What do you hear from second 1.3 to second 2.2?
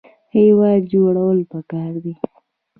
پکار دي